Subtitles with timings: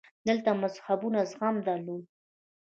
[0.27, 2.07] دلته مذهبونو زغم درلود